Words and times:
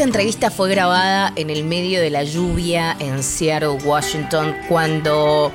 Esta 0.00 0.08
entrevista 0.08 0.50
fue 0.50 0.70
grabada 0.70 1.30
en 1.36 1.50
el 1.50 1.62
medio 1.62 2.00
de 2.00 2.08
la 2.08 2.24
lluvia 2.24 2.96
en 3.00 3.22
Seattle, 3.22 3.76
Washington, 3.84 4.56
cuando 4.66 5.52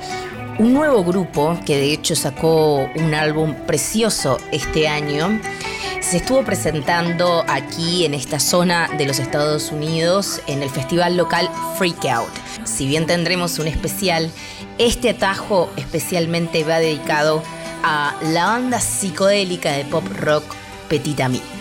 un 0.60 0.72
nuevo 0.72 1.02
grupo, 1.02 1.58
que 1.66 1.76
de 1.76 1.92
hecho 1.92 2.14
sacó 2.14 2.88
un 2.94 3.12
álbum 3.12 3.56
precioso 3.66 4.38
este 4.52 4.86
año, 4.86 5.40
se 5.98 6.18
estuvo 6.18 6.44
presentando 6.44 7.44
aquí 7.48 8.04
en 8.04 8.14
esta 8.14 8.38
zona 8.38 8.88
de 8.96 9.06
los 9.06 9.18
Estados 9.18 9.72
Unidos 9.72 10.40
en 10.46 10.62
el 10.62 10.70
festival 10.70 11.16
local 11.16 11.50
Freak 11.76 12.04
Out. 12.04 12.30
Si 12.62 12.86
bien 12.86 13.06
tendremos 13.06 13.58
un 13.58 13.66
especial, 13.66 14.30
este 14.78 15.10
atajo 15.10 15.70
especialmente 15.76 16.62
va 16.62 16.78
dedicado 16.78 17.42
a 17.82 18.14
la 18.22 18.44
banda 18.44 18.78
psicodélica 18.78 19.72
de 19.72 19.84
pop 19.86 20.04
rock 20.20 20.44
Petit 20.88 21.20
Ami. 21.20 21.55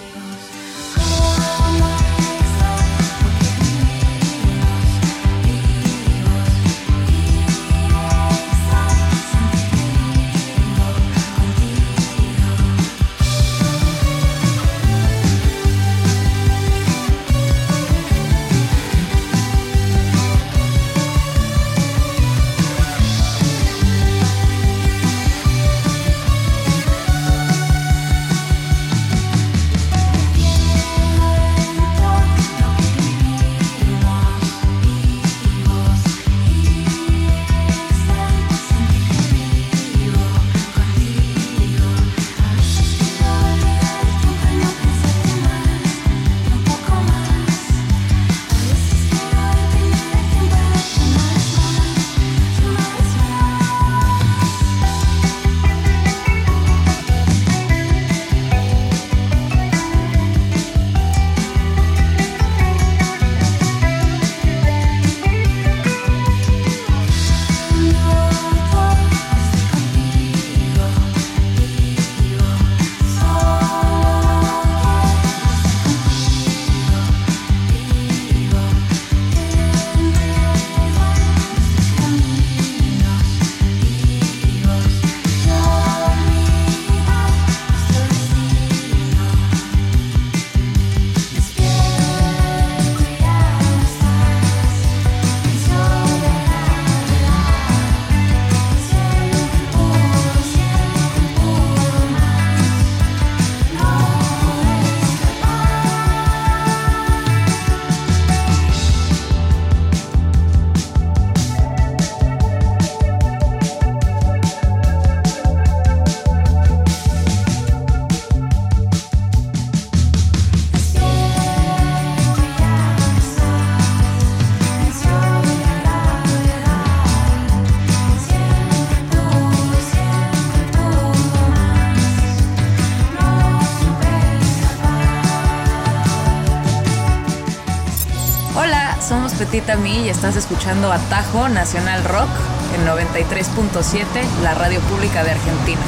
Petita 139.55 139.77
mí 139.77 140.03
y 140.03 140.09
estás 140.09 140.35
escuchando 140.35 140.91
Atajo 140.91 141.47
Nacional 141.47 142.03
Rock 142.03 142.27
en 142.75 142.85
93.7, 142.85 144.05
la 144.43 144.53
radio 144.53 144.81
pública 144.81 145.23
de 145.23 145.31
Argentina. 145.31 145.79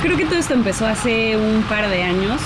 Creo 0.00 0.16
que 0.16 0.24
todo 0.24 0.38
esto 0.38 0.54
empezó 0.54 0.86
hace 0.86 1.36
un 1.36 1.62
par 1.64 1.90
de 1.90 2.04
años, 2.04 2.40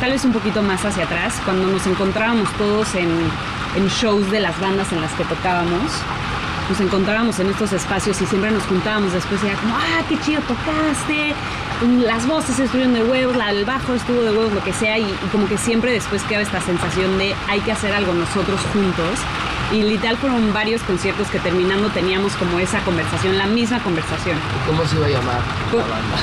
tal 0.00 0.10
vez 0.10 0.22
un 0.26 0.34
poquito 0.34 0.60
más 0.60 0.84
hacia 0.84 1.04
atrás, 1.04 1.32
cuando 1.46 1.66
nos 1.66 1.86
encontrábamos 1.86 2.52
todos 2.58 2.94
en 2.94 3.88
shows 3.88 4.30
de 4.30 4.40
las 4.40 4.60
bandas 4.60 4.92
en 4.92 5.00
las 5.00 5.12
que 5.12 5.24
tocábamos 5.24 5.90
nos 6.70 6.80
encontrábamos 6.80 7.40
en 7.40 7.50
estos 7.50 7.72
espacios 7.72 8.22
y 8.22 8.26
siempre 8.26 8.50
nos 8.52 8.62
juntábamos. 8.62 9.12
Después 9.12 9.42
era 9.42 9.56
como, 9.56 9.74
ah, 9.74 10.02
qué 10.08 10.16
chido 10.20 10.40
tocaste, 10.42 11.34
las 12.06 12.26
voces 12.28 12.60
estuvieron 12.60 12.94
de 12.94 13.02
huevos, 13.02 13.36
el 13.50 13.64
bajo 13.64 13.92
estuvo 13.92 14.22
de 14.22 14.30
huevos, 14.30 14.52
lo 14.52 14.62
que 14.62 14.72
sea, 14.72 14.96
y, 14.96 15.02
y 15.02 15.28
como 15.32 15.48
que 15.48 15.58
siempre 15.58 15.92
después 15.92 16.22
queda 16.22 16.42
esta 16.42 16.60
sensación 16.60 17.18
de 17.18 17.34
hay 17.48 17.60
que 17.60 17.72
hacer 17.72 17.92
algo 17.92 18.12
nosotros 18.14 18.60
juntos 18.72 19.18
y 19.72 19.82
literal 19.82 20.16
fueron 20.16 20.52
varios 20.52 20.82
conciertos 20.82 21.28
que 21.28 21.38
terminando 21.38 21.88
teníamos 21.90 22.32
como 22.34 22.58
esa 22.58 22.80
conversación, 22.80 23.38
la 23.38 23.46
misma 23.46 23.82
conversación. 23.82 24.36
¿Cómo 24.66 24.84
se 24.84 24.96
iba 24.96 25.06
a 25.06 25.10
llamar 25.10 25.40
la 25.72 25.82
banda? 25.82 26.16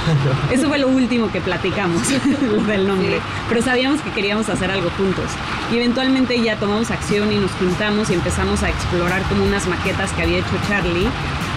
Eso 0.51 0.67
fue 0.67 0.79
lo 0.79 0.87
último 0.87 1.31
que 1.31 1.41
platicamos 1.41 2.01
del 2.67 2.87
nombre, 2.87 3.19
pero 3.47 3.61
sabíamos 3.61 4.01
que 4.01 4.11
queríamos 4.11 4.49
hacer 4.49 4.71
algo 4.71 4.89
juntos. 4.97 5.31
Y 5.71 5.77
eventualmente 5.77 6.41
ya 6.41 6.57
tomamos 6.57 6.91
acción 6.91 7.31
y 7.31 7.37
nos 7.37 7.51
juntamos 7.51 8.09
y 8.09 8.13
empezamos 8.13 8.63
a 8.63 8.69
explorar 8.69 9.21
como 9.23 9.45
unas 9.45 9.67
maquetas 9.67 10.11
que 10.13 10.23
había 10.23 10.39
hecho 10.39 10.57
Charlie 10.67 11.07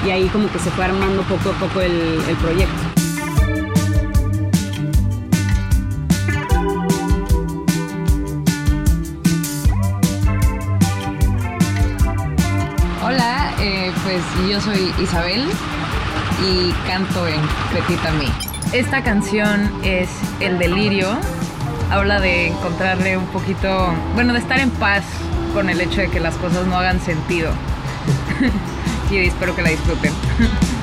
y 0.06 0.11
ahí 0.11 0.29
como 0.29 0.50
que 0.50 0.59
se 0.59 0.70
fue 0.70 0.85
armando 0.85 1.23
poco 1.23 1.50
a 1.50 1.53
poco 1.55 1.81
el, 1.81 2.20
el 2.29 2.37
proyecto. 2.37 2.90
Yo 14.49 14.61
soy 14.61 14.93
Isabel 15.03 15.49
y 16.43 16.73
canto 16.87 17.27
en 17.27 17.41
Petita 17.73 18.11
mí. 18.12 18.27
Esta 18.73 19.03
canción 19.03 19.71
es 19.85 20.09
El 20.41 20.59
Delirio. 20.59 21.09
Habla 21.91 22.21
de 22.21 22.49
encontrarle 22.49 23.17
un 23.17 23.27
poquito, 23.27 23.93
bueno, 24.15 24.32
de 24.32 24.38
estar 24.38 24.59
en 24.61 24.71
paz 24.71 25.05
con 25.53 25.69
el 25.69 25.81
hecho 25.81 26.00
de 26.00 26.09
que 26.09 26.21
las 26.21 26.37
cosas 26.37 26.67
no 26.67 26.77
hagan 26.77 27.00
sentido. 27.00 27.53
y 29.11 29.17
espero 29.19 29.55
que 29.55 29.62
la 29.62 29.71
disfruten. 29.71 30.12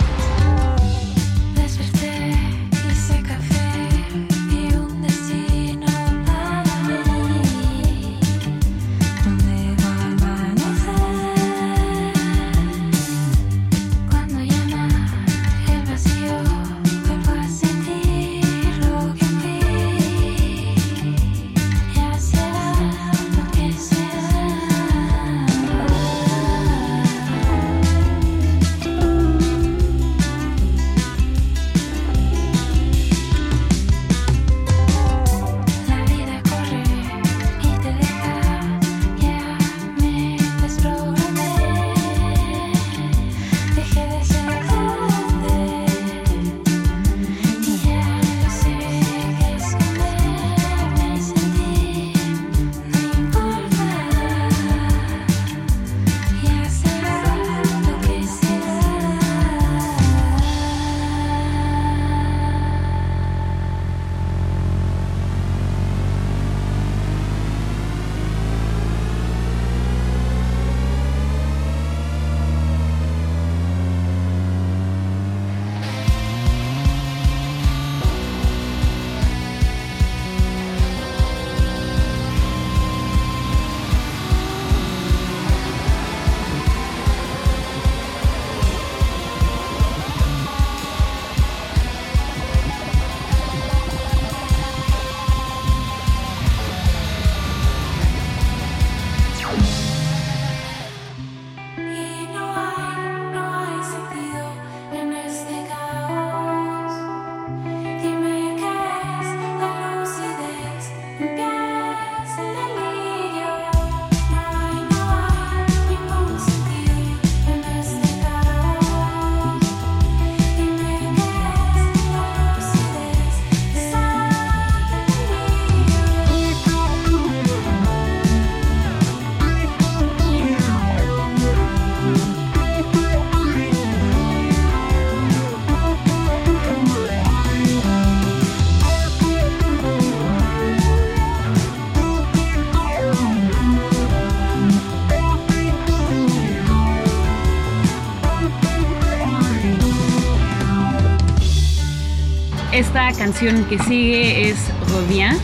Esta 153.08 153.24
canción 153.24 153.64
que 153.70 153.80
sigue 153.80 154.50
es 154.50 154.58
Rodien. 154.92 155.38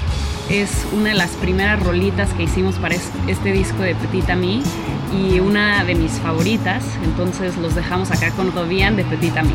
Es 0.50 0.86
una 0.92 1.12
de 1.12 1.16
las 1.16 1.30
primeras 1.32 1.82
rolitas 1.82 2.30
que 2.34 2.44
hicimos 2.44 2.76
para 2.76 2.96
este 2.96 3.54
disco 3.54 3.84
de 3.84 3.96
Petit 3.96 4.30
Ami 4.30 4.62
y 5.18 5.40
una 5.40 5.86
de 5.86 5.96
mis 5.96 6.12
favoritas. 6.12 6.84
Entonces 7.06 7.56
los 7.56 7.74
dejamos 7.74 8.12
acá 8.12 8.32
con 8.32 8.52
Rodien 8.52 8.98
de 8.98 9.06
Petit 9.06 9.38
Ami. 9.38 9.54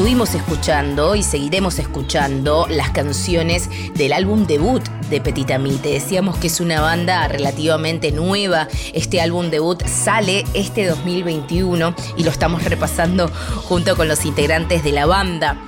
Estuvimos 0.00 0.34
escuchando 0.34 1.14
y 1.14 1.22
seguiremos 1.22 1.78
escuchando 1.78 2.66
las 2.70 2.88
canciones 2.88 3.68
del 3.92 4.14
álbum 4.14 4.46
debut 4.46 4.82
de 5.10 5.20
Petit 5.20 5.50
Ami. 5.50 5.76
Te 5.76 5.90
decíamos 5.90 6.38
que 6.38 6.46
es 6.46 6.58
una 6.58 6.80
banda 6.80 7.28
relativamente 7.28 8.10
nueva. 8.10 8.66
Este 8.94 9.20
álbum 9.20 9.50
debut 9.50 9.84
sale 9.84 10.46
este 10.54 10.86
2021 10.86 11.94
y 12.16 12.24
lo 12.24 12.30
estamos 12.30 12.64
repasando 12.64 13.28
junto 13.64 13.94
con 13.94 14.08
los 14.08 14.24
integrantes 14.24 14.82
de 14.82 14.92
la 14.92 15.04
banda. 15.04 15.58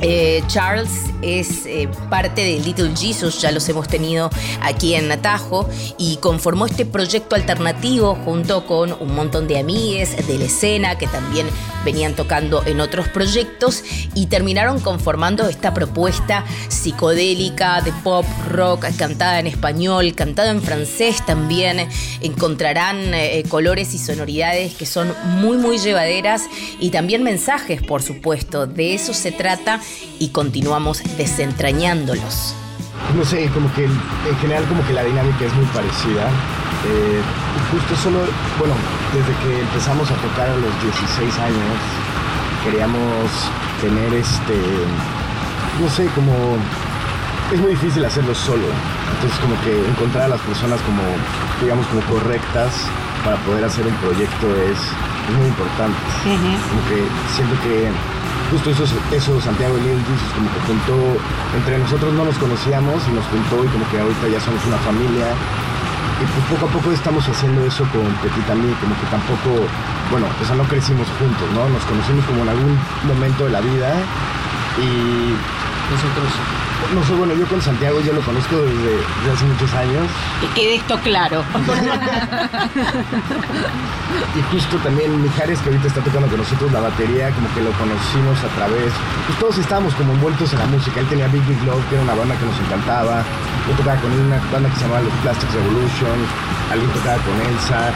Eh, 0.00 0.42
Charles 0.48 0.90
es 1.22 1.64
eh, 1.64 1.88
parte 2.10 2.42
de 2.42 2.60
Little 2.60 2.94
Jesus, 2.94 3.40
ya 3.40 3.50
los 3.50 3.66
hemos 3.68 3.88
tenido 3.88 4.28
aquí 4.60 4.94
en 4.94 5.08
Natajo, 5.08 5.68
y 5.96 6.16
conformó 6.16 6.66
este 6.66 6.84
proyecto 6.84 7.36
alternativo 7.36 8.14
junto 8.24 8.66
con 8.66 8.92
un 8.92 9.14
montón 9.14 9.48
de 9.48 9.58
amigues 9.58 10.26
de 10.26 10.38
la 10.38 10.44
escena 10.44 10.98
que 10.98 11.06
también 11.06 11.46
venían 11.84 12.14
tocando 12.14 12.64
en 12.66 12.80
otros 12.80 13.08
proyectos 13.08 13.82
y 14.14 14.26
terminaron 14.26 14.80
conformando 14.80 15.48
esta 15.48 15.72
propuesta 15.72 16.44
psicodélica 16.68 17.80
de 17.82 17.92
pop 18.02 18.24
rock 18.48 18.86
cantada 18.98 19.38
en 19.38 19.46
español, 19.46 20.14
cantada 20.14 20.50
en 20.50 20.62
francés 20.62 21.24
también. 21.24 21.88
Encontrarán 22.20 23.14
eh, 23.14 23.44
colores 23.48 23.94
y 23.94 23.98
sonoridades 23.98 24.74
que 24.74 24.86
son 24.86 25.14
muy 25.40 25.56
muy 25.56 25.78
llevaderas 25.78 26.42
y 26.80 26.90
también 26.90 27.22
mensajes, 27.22 27.82
por 27.82 28.02
supuesto. 28.02 28.66
De 28.66 28.94
eso 28.94 29.14
se 29.14 29.32
trata 29.32 29.63
y 30.18 30.28
continuamos 30.28 31.02
desentrañándolos. 31.16 32.54
No 33.16 33.24
sé, 33.24 33.48
como 33.54 33.72
que 33.74 33.84
en 33.84 34.36
general 34.40 34.64
como 34.64 34.84
que 34.86 34.92
la 34.92 35.04
dinámica 35.04 35.44
es 35.44 35.54
muy 35.54 35.66
parecida. 35.66 36.28
Eh, 36.86 37.20
justo 37.70 37.96
solo, 37.96 38.18
bueno, 38.58 38.74
desde 39.12 39.32
que 39.40 39.60
empezamos 39.60 40.10
a 40.10 40.14
tocar 40.16 40.48
a 40.48 40.56
los 40.56 40.72
16 40.82 41.38
años, 41.38 41.78
queríamos 42.64 43.30
tener 43.80 44.12
este, 44.14 44.56
no 45.80 45.88
sé, 45.88 46.06
como, 46.14 46.58
es 47.52 47.60
muy 47.60 47.70
difícil 47.70 48.04
hacerlo 48.04 48.34
solo. 48.34 48.66
Entonces 49.16 49.38
como 49.40 49.54
que 49.62 49.88
encontrar 49.88 50.24
a 50.24 50.28
las 50.28 50.40
personas 50.42 50.80
como, 50.82 51.02
digamos, 51.62 51.86
como 51.86 52.02
correctas 52.02 52.72
para 53.24 53.36
poder 53.44 53.64
hacer 53.64 53.86
un 53.86 53.94
proyecto 53.96 54.46
es, 54.68 54.78
muy 55.38 55.48
importante. 55.48 55.96
Como 56.20 56.82
que 56.88 57.00
siento 57.32 57.56
que 57.62 57.88
justo 58.54 58.70
eso, 58.70 59.40
Santiago 59.40 59.74
Little 59.78 59.98
Jesus 60.06 60.30
como 60.34 60.46
que 60.46 60.60
juntó, 60.62 61.18
entre 61.58 61.78
nosotros 61.78 62.12
no 62.14 62.24
nos 62.24 62.38
conocíamos 62.38 63.02
y 63.08 63.10
nos 63.10 63.26
juntó 63.26 63.64
y 63.64 63.68
como 63.68 63.82
que 63.90 63.98
ahorita 63.98 64.28
ya 64.28 64.40
somos 64.40 64.64
una 64.66 64.78
familia. 64.78 65.34
Y 66.22 66.24
pues 66.30 66.44
poco 66.46 66.70
a 66.70 66.70
poco 66.70 66.92
estamos 66.92 67.26
haciendo 67.26 67.66
eso 67.66 67.82
con 67.90 68.06
Petit 68.22 68.48
Ami, 68.48 68.70
como 68.78 68.94
que 68.94 69.06
tampoco, 69.10 69.66
bueno, 70.10 70.26
o 70.30 70.44
sea, 70.46 70.54
no 70.54 70.62
crecimos 70.64 71.08
juntos, 71.18 71.46
¿no? 71.50 71.68
Nos 71.68 71.82
conocimos 71.82 72.24
como 72.26 72.42
en 72.42 72.48
algún 72.50 72.78
momento 73.10 73.44
de 73.46 73.50
la 73.50 73.60
vida 73.60 73.90
y 74.78 75.34
nosotros 75.90 76.30
no 76.92 77.04
sé, 77.04 77.14
bueno, 77.14 77.34
yo 77.34 77.46
con 77.46 77.62
Santiago 77.62 78.00
ya 78.00 78.12
lo 78.12 78.20
conozco 78.20 78.56
desde, 78.56 78.98
hace 79.32 79.44
muchos 79.44 79.72
años. 79.74 80.06
Que 80.40 80.48
quede 80.60 80.74
esto 80.76 80.98
claro. 80.98 81.44
y 84.36 84.42
justo 84.52 84.76
también 84.78 85.22
Mijares, 85.22 85.60
que 85.60 85.70
ahorita 85.70 85.88
está 85.88 86.00
tocando 86.02 86.28
con 86.28 86.38
nosotros 86.38 86.72
la 86.72 86.80
batería, 86.80 87.30
como 87.30 87.48
que 87.54 87.62
lo 87.62 87.70
conocimos 87.72 88.38
a 88.44 88.48
través. 88.56 88.92
Pues 89.26 89.38
todos 89.38 89.58
estábamos 89.58 89.94
como 89.94 90.12
envueltos 90.12 90.52
en 90.52 90.58
la 90.58 90.66
música. 90.66 91.00
Él 91.00 91.06
tenía 91.06 91.28
Big 91.28 91.44
Big 91.46 91.62
Love, 91.64 91.84
que 91.88 91.94
era 91.94 92.04
una 92.04 92.14
banda 92.14 92.36
que 92.36 92.46
nos 92.46 92.58
encantaba. 92.60 93.22
Yo 93.68 93.74
tocaba 93.76 94.00
con 94.00 94.12
una 94.12 94.40
banda 94.52 94.68
que 94.68 94.76
se 94.76 94.82
llamaba 94.82 95.02
Los 95.02 95.14
Plastics 95.22 95.54
Revolution. 95.54 96.18
Alguien 96.70 96.90
tocaba 96.90 97.16
con 97.22 97.40
Elsa. 97.40 97.94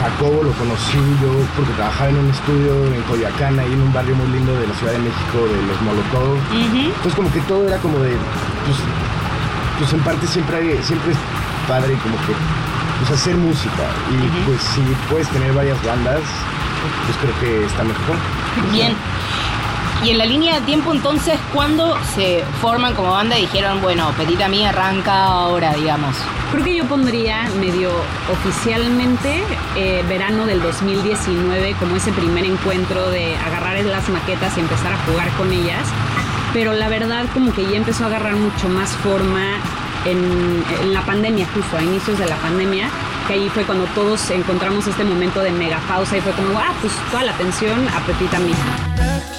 Jacobo 0.00 0.42
lo 0.42 0.52
conocí 0.52 0.98
yo 1.22 1.30
porque 1.56 1.72
trabajaba 1.72 2.10
en 2.10 2.18
un 2.18 2.30
estudio 2.30 2.94
en 2.94 3.02
Coyoacán, 3.02 3.58
ahí 3.58 3.72
en 3.72 3.82
un 3.82 3.92
barrio 3.92 4.14
muy 4.16 4.28
lindo 4.28 4.52
de 4.54 4.66
la 4.66 4.74
Ciudad 4.74 4.92
de 4.92 4.98
México, 4.98 5.38
de 5.46 5.60
los 5.66 5.80
Molotov. 5.82 6.36
Entonces 6.52 7.14
como 7.14 7.30
que 7.32 7.40
todo 7.42 7.66
era 7.66 7.78
como 7.78 7.98
de, 7.98 8.10
pues, 8.66 8.78
pues 9.78 9.92
en 9.92 10.00
parte 10.00 10.26
siempre, 10.26 10.82
siempre 10.82 11.12
es 11.12 11.18
padre 11.68 11.94
como 12.02 12.16
que 12.26 12.34
pues 12.98 13.10
hacer 13.10 13.36
música. 13.36 13.84
Y 14.10 14.46
pues 14.46 14.60
si 14.62 14.82
puedes 15.10 15.28
tener 15.28 15.52
varias 15.52 15.82
bandas, 15.84 16.22
pues 17.06 17.16
creo 17.18 17.40
que 17.40 17.66
está 17.66 17.84
mejor. 17.84 18.16
Bien. 18.72 18.94
Y 20.04 20.10
en 20.10 20.18
la 20.18 20.26
línea 20.26 20.60
de 20.60 20.66
tiempo, 20.66 20.92
entonces, 20.92 21.40
¿cuándo 21.54 21.96
se 22.14 22.44
forman 22.60 22.94
como 22.94 23.12
banda 23.12 23.38
y 23.38 23.42
dijeron, 23.42 23.80
bueno, 23.80 24.12
Petita 24.18 24.48
Mía 24.48 24.68
arranca 24.68 25.24
ahora, 25.24 25.72
digamos? 25.72 26.14
Creo 26.52 26.62
que 26.62 26.76
yo 26.76 26.84
pondría 26.84 27.48
medio 27.58 27.90
oficialmente 28.30 29.42
eh, 29.76 30.04
verano 30.06 30.44
del 30.44 30.60
2019 30.60 31.76
como 31.80 31.96
ese 31.96 32.12
primer 32.12 32.44
encuentro 32.44 33.08
de 33.08 33.34
agarrar 33.36 33.82
las 33.86 34.06
maquetas 34.10 34.54
y 34.58 34.60
empezar 34.60 34.92
a 34.92 34.98
jugar 35.06 35.30
con 35.38 35.50
ellas. 35.50 35.88
Pero 36.52 36.74
la 36.74 36.90
verdad 36.90 37.24
como 37.32 37.54
que 37.54 37.62
ya 37.62 37.78
empezó 37.78 38.04
a 38.04 38.08
agarrar 38.08 38.36
mucho 38.36 38.68
más 38.68 38.90
forma 38.90 39.56
en, 40.04 40.92
la 40.92 41.00
pandemia, 41.00 41.46
justo 41.54 41.78
a 41.78 41.82
inicios 41.82 42.18
de 42.18 42.26
la 42.26 42.36
pandemia, 42.36 42.90
que 43.26 43.32
ahí 43.32 43.48
fue 43.48 43.64
cuando 43.64 43.86
todos 43.94 44.30
encontramos 44.30 44.86
este 44.86 45.02
momento 45.02 45.40
de 45.40 45.50
mega 45.50 45.78
pausa 45.88 46.18
y 46.18 46.20
fue 46.20 46.32
como, 46.32 46.58
ah, 46.58 46.74
pues 46.82 46.92
toda 47.10 47.22
la 47.22 47.32
atención 47.32 47.88
a 47.88 48.00
Petita 48.00 48.38
Mía. 48.38 49.33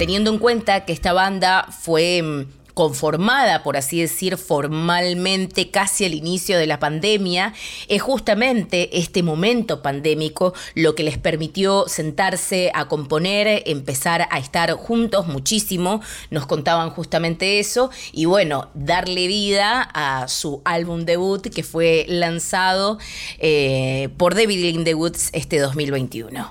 Teniendo 0.00 0.30
en 0.30 0.38
cuenta 0.38 0.86
que 0.86 0.94
esta 0.94 1.12
banda 1.12 1.68
fue 1.78 2.22
mm, 2.22 2.72
conformada, 2.72 3.62
por 3.62 3.76
así 3.76 4.00
decir, 4.00 4.38
formalmente 4.38 5.70
casi 5.70 6.06
al 6.06 6.14
inicio 6.14 6.56
de 6.56 6.66
la 6.66 6.78
pandemia, 6.78 7.52
es 7.86 8.00
justamente 8.00 8.96
este 8.96 9.22
momento 9.22 9.82
pandémico 9.82 10.54
lo 10.74 10.94
que 10.94 11.02
les 11.02 11.18
permitió 11.18 11.86
sentarse 11.86 12.72
a 12.72 12.88
componer, 12.88 13.62
empezar 13.66 14.26
a 14.30 14.38
estar 14.38 14.72
juntos 14.72 15.26
muchísimo, 15.26 16.00
nos 16.30 16.46
contaban 16.46 16.88
justamente 16.88 17.58
eso, 17.58 17.90
y 18.10 18.24
bueno, 18.24 18.70
darle 18.72 19.26
vida 19.26 19.82
a 19.92 20.28
su 20.28 20.62
álbum 20.64 21.04
debut 21.04 21.42
que 21.42 21.62
fue 21.62 22.06
lanzado 22.08 22.96
eh, 23.38 24.08
por 24.16 24.34
David 24.34 24.82
the 24.82 24.94
Woods 24.94 25.28
este 25.34 25.58
2021. 25.58 26.50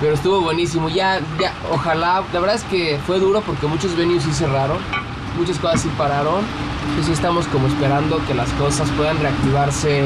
Pero 0.00 0.14
estuvo 0.14 0.40
buenísimo, 0.40 0.88
ya, 0.88 1.20
ya, 1.38 1.52
ojalá, 1.70 2.24
la 2.32 2.40
verdad 2.40 2.56
es 2.56 2.64
que 2.64 2.98
fue 3.06 3.18
duro 3.18 3.42
porque 3.42 3.66
muchos 3.66 3.94
venues 3.96 4.22
sí 4.22 4.32
cerraron, 4.32 4.78
muchas 5.36 5.58
cosas 5.58 5.82
sí 5.82 5.90
pararon. 5.98 6.42
Entonces 6.80 7.06
sí 7.06 7.12
estamos 7.12 7.46
como 7.48 7.66
esperando 7.66 8.18
que 8.26 8.34
las 8.34 8.48
cosas 8.52 8.88
puedan 8.92 9.20
reactivarse, 9.20 10.02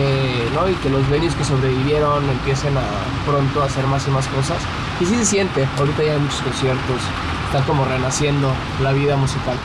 ¿no? 0.53 0.69
Y 0.69 0.75
que 0.75 0.91
los 0.91 1.09
venues 1.09 1.35
que 1.35 1.45
sobrevivieron 1.45 2.29
empiecen 2.29 2.77
a 2.77 2.83
pronto 3.25 3.63
a 3.63 3.67
hacer 3.67 3.87
más 3.87 4.07
y 4.09 4.11
más 4.11 4.27
cosas. 4.27 4.59
Y 5.01 5.07
sí 5.07 5.15
se 5.15 5.25
siente, 5.25 5.67
ahorita 5.79 6.03
ya 6.03 6.13
hay 6.15 6.19
muchos 6.19 6.41
conciertos, 6.41 7.01
está 7.47 7.65
como 7.65 7.85
renaciendo 7.85 8.53
la 8.83 8.93
vida 8.93 9.17
musical. 9.17 9.57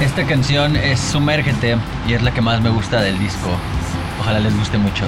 Esta 0.00 0.24
canción 0.26 0.76
es 0.76 1.00
Sumérgete 1.00 1.76
y 2.06 2.14
es 2.14 2.22
la 2.22 2.32
que 2.32 2.40
más 2.40 2.60
me 2.62 2.70
gusta 2.70 3.00
del 3.00 3.18
disco. 3.18 3.50
Ojalá 4.24 4.40
les 4.40 4.56
guste 4.56 4.78
mucho. 4.78 5.04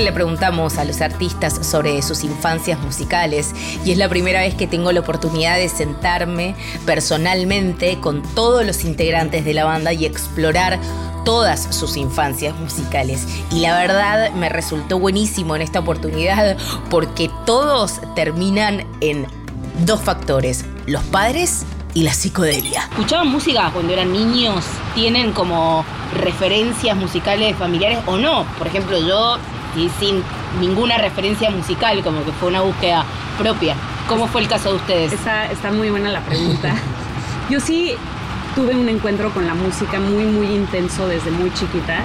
Le 0.00 0.12
preguntamos 0.12 0.78
a 0.78 0.84
los 0.86 1.02
artistas 1.02 1.66
sobre 1.66 2.00
sus 2.00 2.24
infancias 2.24 2.80
musicales 2.80 3.54
y 3.84 3.92
es 3.92 3.98
la 3.98 4.08
primera 4.08 4.40
vez 4.40 4.54
que 4.54 4.66
tengo 4.66 4.92
la 4.92 5.00
oportunidad 5.00 5.56
de 5.56 5.68
sentarme 5.68 6.54
personalmente 6.86 8.00
con 8.00 8.22
todos 8.34 8.64
los 8.64 8.82
integrantes 8.84 9.44
de 9.44 9.52
la 9.52 9.66
banda 9.66 9.92
y 9.92 10.06
explorar 10.06 10.80
todas 11.26 11.74
sus 11.74 11.98
infancias 11.98 12.58
musicales. 12.58 13.26
Y 13.52 13.60
la 13.60 13.78
verdad 13.78 14.32
me 14.32 14.48
resultó 14.48 14.98
buenísimo 14.98 15.54
en 15.54 15.60
esta 15.60 15.80
oportunidad 15.80 16.56
porque 16.88 17.30
todos 17.44 18.00
terminan 18.14 18.86
en 19.02 19.26
dos 19.84 20.00
factores, 20.00 20.64
los 20.86 21.02
padres 21.04 21.66
y 21.92 22.04
la 22.04 22.14
psicodelia. 22.14 22.88
¿Escuchaban 22.90 23.28
música 23.28 23.70
cuando 23.72 23.92
eran 23.92 24.12
niños? 24.12 24.64
¿Tienen 24.94 25.32
como 25.32 25.84
referencias 26.16 26.96
musicales 26.96 27.54
familiares 27.56 27.98
o 28.06 28.16
no? 28.16 28.46
Por 28.56 28.66
ejemplo, 28.66 28.98
yo 28.98 29.36
y 29.76 29.88
sin 30.00 30.22
ninguna 30.60 30.98
referencia 30.98 31.50
musical, 31.50 32.02
como 32.02 32.24
que 32.24 32.32
fue 32.32 32.48
una 32.48 32.60
búsqueda 32.62 33.04
propia. 33.38 33.74
¿Cómo 34.08 34.26
fue 34.26 34.42
el 34.42 34.48
caso 34.48 34.70
de 34.70 34.76
ustedes? 34.76 35.12
Está, 35.12 35.50
está 35.50 35.70
muy 35.70 35.90
buena 35.90 36.10
la 36.10 36.20
pregunta. 36.20 36.74
Yo 37.50 37.60
sí 37.60 37.94
tuve 38.54 38.74
un 38.74 38.88
encuentro 38.88 39.30
con 39.30 39.46
la 39.46 39.54
música 39.54 40.00
muy, 40.00 40.24
muy 40.24 40.46
intenso 40.48 41.06
desde 41.06 41.30
muy 41.30 41.52
chiquita. 41.54 42.02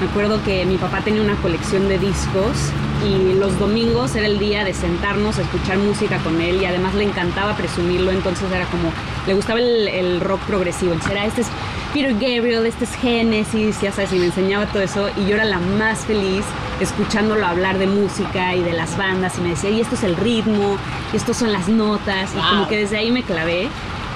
Me 0.00 0.08
acuerdo 0.08 0.42
que 0.44 0.64
mi 0.64 0.76
papá 0.76 1.00
tenía 1.00 1.22
una 1.22 1.36
colección 1.36 1.88
de 1.88 1.98
discos 1.98 2.72
y 3.04 3.34
los 3.34 3.58
domingos 3.58 4.14
era 4.14 4.26
el 4.26 4.38
día 4.38 4.64
de 4.64 4.72
sentarnos 4.72 5.38
a 5.38 5.42
escuchar 5.42 5.78
música 5.78 6.18
con 6.18 6.40
él 6.40 6.62
y 6.62 6.64
además 6.64 6.94
le 6.94 7.04
encantaba 7.04 7.54
presumirlo, 7.54 8.10
entonces 8.10 8.50
era 8.50 8.64
como, 8.66 8.92
le 9.26 9.34
gustaba 9.34 9.58
el, 9.60 10.20
rock 10.20 10.40
progresivo, 10.42 10.92
entonces 10.92 11.16
era, 11.16 11.26
este 11.26 11.42
es 11.42 11.48
Peter 11.92 12.12
Gabriel, 12.12 12.66
este 12.66 12.84
es 12.84 12.94
Genesis, 12.94 13.80
ya 13.80 13.92
sabes, 13.92 14.12
y 14.12 14.18
me 14.18 14.26
enseñaba 14.26 14.66
todo 14.66 14.82
eso 14.82 15.08
y 15.16 15.26
yo 15.26 15.34
era 15.34 15.44
la 15.44 15.58
más 15.58 16.06
feliz 16.06 16.44
escuchándolo 16.80 17.46
hablar 17.46 17.78
de 17.78 17.86
música 17.86 18.54
y 18.54 18.62
de 18.62 18.72
las 18.72 18.96
bandas 18.96 19.38
y 19.38 19.42
me 19.42 19.50
decía, 19.50 19.70
y 19.70 19.80
esto 19.80 19.94
es 19.94 20.02
el 20.02 20.16
ritmo, 20.16 20.76
y 21.12 21.16
esto 21.16 21.34
son 21.34 21.52
las 21.52 21.68
notas, 21.68 22.30
y 22.34 22.40
como 22.40 22.68
que 22.68 22.76
desde 22.76 22.96
ahí 22.96 23.10
me 23.10 23.22
clavé. 23.22 23.68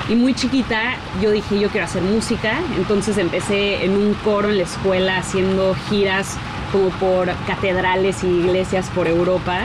Y 0.09 0.17
muy 0.17 0.35
chiquita 0.35 0.97
yo 1.23 1.31
dije, 1.31 1.59
yo 1.59 1.71
quiero 1.71 1.87
hacer 1.87 2.03
música, 2.03 2.59
entonces 2.77 3.17
empecé 3.17 3.85
en 3.85 3.93
un 3.93 4.15
coro 4.25 4.51
en 4.51 4.59
la 4.59 4.65
escuela 4.65 5.19
haciendo 5.19 5.75
giras 5.89 6.37
como 6.73 6.89
por 6.91 7.31
catedrales 7.47 8.23
y 8.25 8.27
iglesias 8.27 8.91
por 8.95 9.07
Europa. 9.07 9.61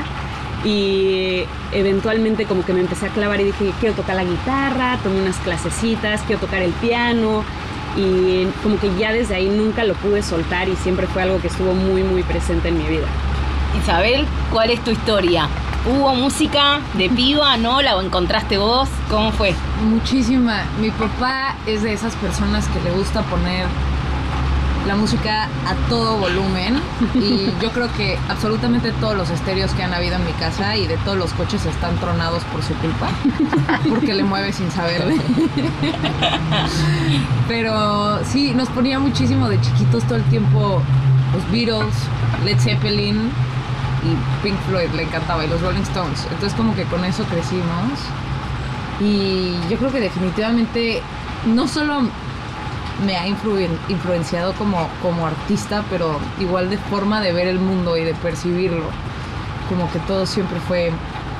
Y 0.63 1.45
eventualmente 1.71 2.45
como 2.45 2.65
que 2.65 2.73
me 2.73 2.81
empecé 2.81 3.07
a 3.07 3.09
clavar 3.09 3.39
y 3.39 3.45
dije, 3.45 3.73
quiero 3.79 3.95
tocar 3.95 4.17
la 4.17 4.25
guitarra, 4.25 4.97
tomé 5.03 5.21
unas 5.21 5.37
clasecitas, 5.37 6.21
quiero 6.23 6.41
tocar 6.41 6.61
el 6.61 6.71
piano 6.73 7.43
y 7.95 8.45
como 8.63 8.79
que 8.79 8.93
ya 8.97 9.11
desde 9.11 9.35
ahí 9.35 9.49
nunca 9.49 9.83
lo 9.83 9.93
pude 9.95 10.21
soltar 10.23 10.69
y 10.69 10.75
siempre 10.75 11.07
fue 11.07 11.23
algo 11.23 11.41
que 11.41 11.47
estuvo 11.47 11.73
muy 11.73 12.03
muy 12.03 12.23
presente 12.23 12.69
en 12.69 12.77
mi 12.77 12.85
vida. 12.85 13.07
Isabel, 13.81 14.25
¿cuál 14.51 14.71
es 14.71 14.83
tu 14.83 14.91
historia? 14.91 15.47
¿Hubo 15.85 16.13
música 16.13 16.81
de 16.95 17.09
piba, 17.09 17.55
no? 17.57 17.81
¿La 17.81 17.99
encontraste 18.01 18.57
vos? 18.57 18.89
¿Cómo 19.09 19.31
fue? 19.31 19.55
Muchísima. 19.83 20.63
Mi 20.79 20.91
papá 20.91 21.55
es 21.65 21.83
de 21.83 21.93
esas 21.93 22.15
personas 22.15 22.67
que 22.67 22.81
le 22.81 22.91
gusta 22.91 23.21
poner 23.23 23.65
la 24.87 24.95
música 24.95 25.43
a 25.65 25.75
todo 25.87 26.17
volumen 26.17 26.79
y 27.13 27.51
yo 27.61 27.71
creo 27.71 27.91
que 27.95 28.17
absolutamente 28.29 28.91
todos 28.93 29.15
los 29.15 29.29
estéreos 29.29 29.71
que 29.73 29.83
han 29.83 29.93
habido 29.93 30.15
en 30.15 30.25
mi 30.25 30.31
casa 30.33 30.75
y 30.77 30.87
de 30.87 30.97
todos 30.97 31.17
los 31.17 31.33
coches 31.33 31.65
están 31.65 31.95
tronados 31.97 32.43
por 32.45 32.63
su 32.63 32.73
culpa, 32.75 33.09
porque 33.89 34.13
le 34.13 34.23
mueve 34.23 34.51
sin 34.53 34.71
saberle. 34.71 35.17
Pero 37.47 38.23
sí, 38.25 38.53
nos 38.53 38.69
ponía 38.69 38.99
muchísimo 38.99 39.49
de 39.49 39.59
chiquitos 39.61 40.03
todo 40.05 40.15
el 40.15 40.23
tiempo 40.25 40.81
los 41.33 41.51
Beatles, 41.51 41.93
Led 42.43 42.59
Zeppelin 42.59 43.29
y 44.03 44.43
Pink 44.43 44.57
Floyd, 44.67 44.89
le 44.95 45.03
encantaba, 45.03 45.45
y 45.45 45.47
los 45.47 45.61
Rolling 45.61 45.81
Stones. 45.81 46.25
Entonces 46.31 46.53
como 46.53 46.75
que 46.75 46.83
con 46.85 47.03
eso 47.05 47.23
crecimos. 47.25 47.99
Y 48.99 49.53
yo 49.69 49.77
creo 49.77 49.91
que 49.91 49.99
definitivamente 49.99 51.01
no 51.45 51.67
solo 51.67 52.01
me 53.05 53.15
ha 53.17 53.27
influen- 53.27 53.77
influenciado 53.87 54.53
como, 54.53 54.87
como 55.01 55.25
artista, 55.27 55.83
pero 55.89 56.19
igual 56.39 56.69
de 56.69 56.77
forma 56.77 57.21
de 57.21 57.31
ver 57.33 57.47
el 57.47 57.59
mundo 57.59 57.97
y 57.97 58.03
de 58.03 58.13
percibirlo. 58.15 58.83
Como 59.69 59.89
que 59.91 59.99
todo 59.99 60.25
siempre 60.25 60.59
fue 60.67 60.91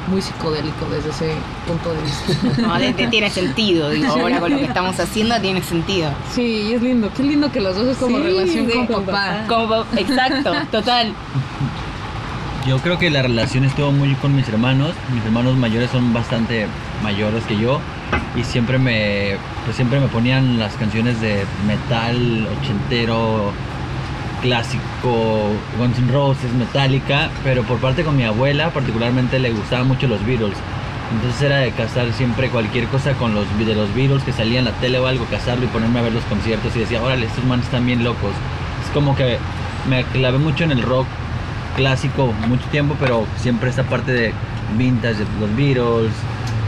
muy 0.08 0.22
psicodélico 0.22 0.86
desde 0.92 1.10
ese 1.10 1.34
punto 1.68 1.92
de 1.94 2.02
vista. 2.02 2.62
No, 2.68 3.10
tiene 3.10 3.30
sentido, 3.30 3.90
digo, 3.90 4.12
ahora 4.12 4.40
con 4.40 4.52
lo 4.52 4.58
que 4.58 4.66
estamos 4.66 5.00
haciendo 5.00 5.40
tiene 5.42 5.62
sentido. 5.62 6.12
Sí, 6.34 6.68
y 6.70 6.74
es 6.74 6.82
lindo, 6.82 7.12
qué 7.16 7.24
lindo 7.24 7.52
que 7.52 7.60
los 7.62 7.76
dos 7.76 7.88
es 7.88 7.98
como 7.98 8.18
Sí, 8.18 8.24
relación 8.24 8.66
sí, 8.68 8.72
con 8.78 8.88
con 8.88 9.06
papá. 9.06 9.46
Como, 9.48 9.84
exacto, 9.98 10.54
total. 10.72 11.14
Yo 12.68 12.78
creo 12.80 13.00
que 13.00 13.10
la 13.10 13.22
relación 13.22 13.64
estuvo 13.66 13.92
muy 13.92 14.14
con 14.16 14.36
mis 14.36 14.48
hermanos. 14.48 14.92
Mis 15.14 15.24
hermanos 15.26 15.56
mayores 15.58 15.90
son 15.92 16.14
bastante 16.14 16.68
mayores 17.04 17.44
que 17.46 17.58
yo 17.58 17.80
y 18.36 18.44
siempre 18.44 18.78
me 18.78 19.38
pues 19.66 19.76
siempre 19.76 20.00
me 20.00 20.08
ponían 20.08 20.60
las 20.60 20.76
canciones 20.76 21.20
de 21.22 21.46
metal 21.68 22.48
ochentero 22.60 23.52
clásico, 24.42 25.52
Guns 25.78 26.00
N' 26.00 26.12
Roses, 26.12 26.52
Metallica, 26.54 27.30
pero 27.44 27.64
por 27.64 27.78
parte 27.80 28.04
con 28.04 28.16
mi 28.16 28.24
abuela 28.24 28.70
particularmente 28.72 29.40
le 29.40 29.52
gustaban 29.52 29.88
mucho 29.88 30.08
los 30.08 30.26
Beatles. 30.26 30.58
Entonces 31.12 31.42
era 31.42 31.58
de 31.58 31.72
casar 31.72 32.14
siempre 32.14 32.50
cualquier 32.50 32.86
cosa 32.88 33.14
con 33.14 33.34
los 33.34 33.46
de 33.58 33.76
los 33.76 33.94
Beatles 33.96 34.24
que 34.24 34.32
salía 34.32 34.60
en 34.60 34.66
la 34.66 34.72
tele 34.74 35.00
o 35.00 35.08
algo, 35.08 35.26
casarlo 35.26 35.66
y 35.66 35.68
ponerme 35.68 36.00
a 36.00 36.04
ver 36.04 36.14
los 36.14 36.24
conciertos 36.26 36.76
y 36.76 36.80
decía, 36.80 37.02
órale, 37.02 37.26
estos 37.26 37.44
manes 37.46 37.66
están 37.66 37.86
bien 37.86 38.04
locos. 38.04 38.32
Es 38.86 38.92
como 38.94 39.16
que 39.16 39.40
me 39.90 40.04
clavé 40.04 40.38
mucho 40.38 40.64
en 40.64 40.72
el 40.72 40.84
rock 40.84 41.08
clásico 41.76 42.34
mucho 42.48 42.66
tiempo, 42.70 42.96
pero 43.00 43.26
siempre 43.38 43.72
esa 43.72 43.84
parte 43.84 44.12
de 44.12 44.34
vintage 44.78 45.20
de 45.20 45.26
los 45.40 45.56
Beatles, 45.56 46.14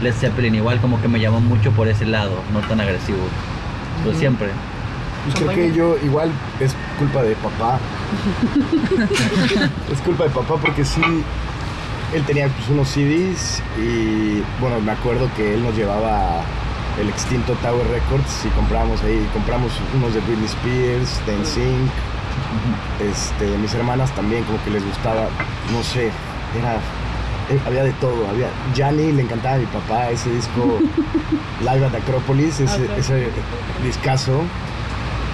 Led 0.02 0.14
Zeppelin 0.14 0.54
igual 0.54 0.80
como 0.80 1.00
que 1.00 1.08
me 1.08 1.20
llamó 1.20 1.40
mucho 1.40 1.70
por 1.72 1.88
ese 1.88 2.06
lado, 2.06 2.32
no 2.52 2.60
tan 2.60 2.80
agresivo. 2.80 3.20
Pero 4.04 4.18
siempre. 4.18 4.48
Pues 5.24 5.36
creo 5.36 5.48
que 5.50 5.72
yo 5.72 5.96
igual 6.04 6.32
es 6.58 6.74
culpa 6.98 7.22
de 7.22 7.36
papá. 7.36 7.78
es 9.92 10.00
culpa 10.00 10.24
de 10.24 10.30
papá 10.30 10.56
porque 10.60 10.84
sí, 10.84 11.00
él 12.12 12.24
tenía 12.24 12.48
pues, 12.48 12.68
unos 12.68 12.88
CDs 12.88 13.62
y 13.78 14.42
bueno, 14.60 14.80
me 14.84 14.92
acuerdo 14.92 15.30
que 15.36 15.54
él 15.54 15.62
nos 15.62 15.76
llevaba 15.76 16.42
el 17.00 17.08
extinto 17.08 17.54
Tower 17.62 17.86
Records 17.88 18.44
y 18.44 18.48
comprábamos 18.48 19.02
ahí, 19.02 19.26
compramos 19.32 19.72
unos 19.94 20.12
de 20.12 20.20
Britney 20.20 20.46
Spears, 20.46 21.24
de 21.26 21.38
NSYNC, 21.38 21.90
este, 23.00 23.56
mis 23.58 23.74
hermanas 23.74 24.14
también 24.14 24.44
como 24.44 24.62
que 24.64 24.70
les 24.70 24.84
gustaba, 24.84 25.28
no 25.72 25.82
sé, 25.82 26.10
era, 26.58 26.78
eh, 27.50 27.60
había 27.66 27.84
de 27.84 27.92
todo, 27.92 28.28
había, 28.28 28.48
Gianni 28.74 29.12
le 29.12 29.22
encantaba 29.22 29.56
a 29.56 29.58
mi 29.58 29.66
papá 29.66 30.10
ese 30.10 30.30
disco 30.30 30.78
Live 31.60 31.84
at 31.84 31.94
Acropolis, 31.94 32.60
ese, 32.60 32.88
ese 32.96 33.28
discazo. 33.84 34.42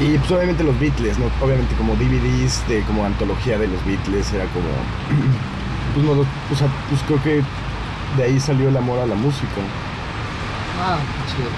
Y 0.01 0.17
pues 0.19 0.31
obviamente 0.31 0.63
los 0.63 0.79
Beatles, 0.79 1.19
¿no? 1.19 1.27
Obviamente 1.41 1.75
como 1.75 1.95
DVDs 1.97 2.67
de 2.69 2.83
como 2.83 3.05
antología 3.05 3.59
de 3.59 3.67
los 3.67 3.85
Beatles, 3.85 4.33
era 4.33 4.45
como... 4.47 4.69
Pues, 5.95 6.05
no, 6.05 6.13
o 6.13 6.55
sea, 6.55 6.69
pues 6.91 7.01
creo 7.07 7.23
que 7.23 7.43
de 8.19 8.23
ahí 8.23 8.39
salió 8.39 8.69
el 8.69 8.77
amor 8.77 8.99
a 8.99 9.07
la 9.07 9.15
música. 9.15 9.57
Ah, 10.79 10.99
chido. 11.27 11.49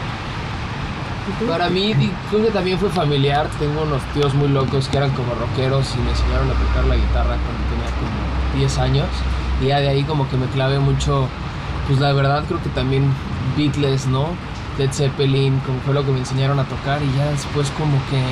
Para 1.48 1.68
mí, 1.68 1.94
creo 2.30 2.44
que 2.44 2.50
también 2.50 2.78
fue 2.78 2.88
familiar. 2.90 3.48
Tengo 3.58 3.82
unos 3.82 4.02
tíos 4.14 4.32
muy 4.34 4.48
locos 4.48 4.88
que 4.88 4.96
eran 4.96 5.10
como 5.10 5.34
rockeros 5.34 5.94
y 5.96 5.98
me 5.98 6.10
enseñaron 6.10 6.48
a 6.48 6.54
tocar 6.54 6.84
la 6.84 6.96
guitarra 6.96 7.36
cuando 7.36 7.62
tenía 7.68 7.90
como 7.98 8.58
10 8.58 8.78
años. 8.78 9.08
Y 9.60 9.66
ya 9.66 9.80
de 9.80 9.88
ahí 9.88 10.02
como 10.04 10.28
que 10.28 10.36
me 10.36 10.46
clavé 10.46 10.78
mucho, 10.78 11.28
pues 11.86 12.00
la 12.00 12.12
verdad 12.12 12.44
creo 12.48 12.62
que 12.62 12.68
también 12.70 13.04
Beatles, 13.56 14.06
¿no? 14.06 14.26
Led 14.78 14.90
Zeppelin, 14.92 15.58
como 15.60 15.78
fue 15.80 15.92
lo 15.94 16.04
que 16.04 16.12
me 16.12 16.18
enseñaron 16.20 16.58
a 16.58 16.64
tocar 16.64 17.02
y 17.02 17.16
ya 17.18 17.26
después 17.30 17.70
como 17.76 17.98
que, 18.08 18.22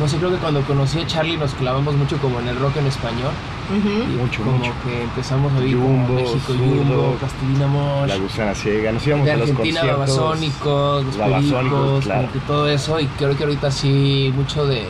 no 0.00 0.06
sé, 0.08 0.18
creo 0.18 0.30
que 0.30 0.36
cuando 0.36 0.60
conocí 0.62 1.00
a 1.00 1.06
Charlie 1.06 1.36
nos 1.38 1.54
clavamos 1.54 1.94
mucho 1.96 2.18
como 2.18 2.40
en 2.40 2.48
el 2.48 2.56
rock 2.58 2.76
en 2.76 2.86
español. 2.86 3.32
Ujú. 3.70 3.88
Y 3.88 4.16
Mucho, 4.16 4.42
como 4.44 4.58
mucho. 4.58 4.72
que 4.84 5.02
empezamos 5.02 5.52
a 5.52 5.56
oír 5.58 5.76
como 5.76 6.08
México 6.14 6.52
Jumbo, 6.56 7.16
Plastilina 7.18 7.66
Mosh 7.66 8.08
La 8.08 8.16
gusana 8.16 8.54
ciega, 8.54 8.92
nos 8.92 9.06
íbamos 9.06 9.26
de 9.26 9.32
a 9.32 9.36
los 9.36 9.50
Argentina, 9.50 9.80
conciertos. 9.80 10.16
Babasónicos, 10.18 11.04
los 11.04 11.16
Babasónicos, 11.18 11.62
Pericos, 11.80 12.04
claro. 12.04 12.20
como 12.22 12.32
que 12.32 12.38
todo 12.40 12.68
eso. 12.68 13.00
Y 13.00 13.06
creo 13.06 13.36
que 13.36 13.44
ahorita 13.44 13.70
sí, 13.70 14.32
mucho 14.36 14.66
de 14.66 14.86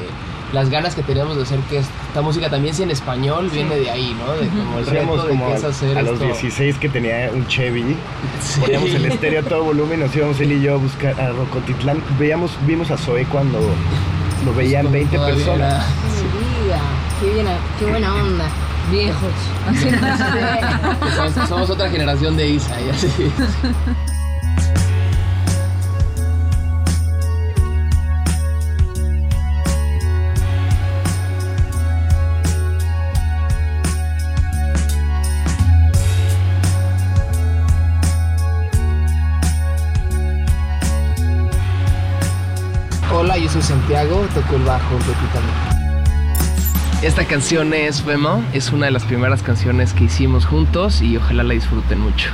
las 0.52 0.70
ganas 0.70 0.94
que 0.94 1.02
teníamos 1.02 1.36
de 1.36 1.42
hacer 1.42 1.58
que 1.68 1.78
esta 1.78 2.22
música 2.22 2.48
también 2.48 2.74
sea 2.74 2.84
en 2.84 2.90
español 2.90 3.50
viene 3.52 3.76
de 3.76 3.90
ahí, 3.90 4.16
¿no? 4.18 4.32
De 4.32 4.48
como 4.48 4.78
el 4.78 4.86
reto 4.86 5.22
de 5.24 5.28
como 5.30 5.46
que 5.48 5.54
es 5.54 5.64
a, 5.64 5.68
hacer 5.68 5.98
a 5.98 6.02
los 6.02 6.12
esto. 6.14 6.24
16 6.24 6.76
que 6.78 6.88
tenía 6.88 7.30
un 7.34 7.46
Chevy, 7.48 7.96
Sí. 8.40 8.60
poníamos 8.60 8.90
el 8.90 9.04
estéreo 9.06 9.40
a 9.40 9.42
todo 9.42 9.64
volumen, 9.64 10.00
nos 10.00 10.14
íbamos 10.16 10.40
él 10.40 10.52
y 10.52 10.60
yo 10.62 10.74
a 10.74 10.76
buscar 10.78 11.20
a 11.20 11.30
Rocotitlán. 11.32 12.02
Veíamos, 12.18 12.52
vimos 12.66 12.90
a 12.90 12.96
Zoe 12.96 13.24
cuando 13.26 13.58
lo 14.44 14.54
veían 14.54 14.82
Cuando 14.84 14.98
20 14.98 15.16
todavía 15.16 15.34
personas. 15.36 15.74
era- 16.66 16.80
Qué, 17.20 17.26
bien, 17.34 17.46
qué 17.78 17.84
buena 17.86 18.14
onda. 18.14 18.44
Viejos. 18.90 19.32
somos, 21.16 21.48
somos 21.48 21.70
otra 21.70 21.90
generación 21.90 22.36
de 22.36 22.48
Isa 22.48 22.80
y 22.80 22.88
así. 22.90 23.08
Yo 43.40 43.48
soy 43.48 43.62
Santiago, 43.62 44.26
toco 44.34 44.56
el 44.56 44.62
bajo 44.64 44.96
Pepita 44.98 45.40
Mí. 45.40 45.78
Esta 47.02 47.24
canción 47.24 47.72
es 47.72 48.02
Femo, 48.02 48.42
es 48.52 48.72
una 48.72 48.86
de 48.86 48.92
las 48.92 49.04
primeras 49.04 49.42
canciones 49.42 49.92
que 49.92 50.04
hicimos 50.04 50.44
juntos 50.44 51.00
y 51.00 51.16
ojalá 51.16 51.44
la 51.44 51.54
disfruten 51.54 52.00
mucho. 52.00 52.30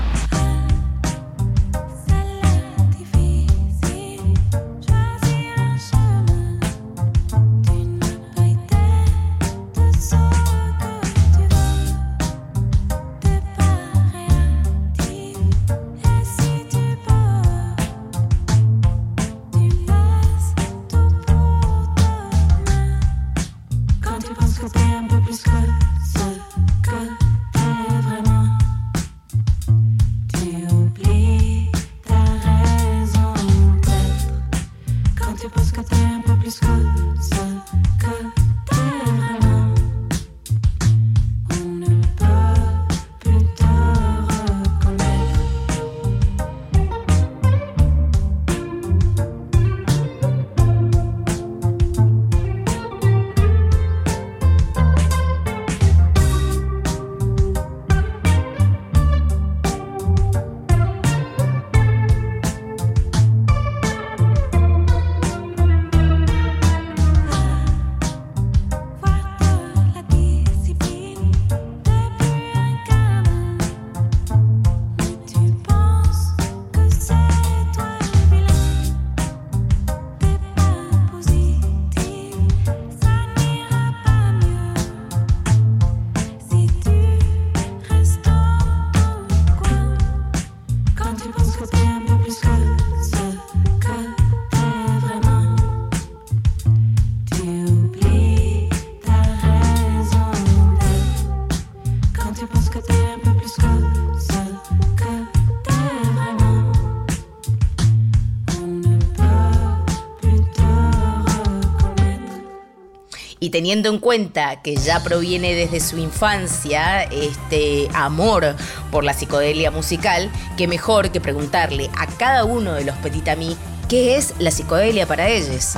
Teniendo 113.54 113.88
en 113.88 114.00
cuenta 114.00 114.56
que 114.62 114.74
ya 114.74 115.04
proviene 115.04 115.54
desde 115.54 115.78
su 115.78 115.96
infancia 115.96 117.04
este 117.04 117.88
amor 117.94 118.56
por 118.90 119.04
la 119.04 119.14
psicodelia 119.14 119.70
musical, 119.70 120.28
que 120.56 120.66
mejor 120.66 121.12
que 121.12 121.20
preguntarle 121.20 121.88
a 121.96 122.08
cada 122.08 122.44
uno 122.44 122.72
de 122.72 122.84
los 122.84 122.96
Petit 122.96 123.28
Amis 123.28 123.56
qué 123.88 124.16
es 124.16 124.34
la 124.40 124.50
psicodelia 124.50 125.06
para 125.06 125.28
ellos. 125.28 125.74